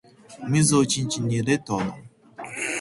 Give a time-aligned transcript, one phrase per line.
[0.43, 1.93] お水を一日二リットル飲む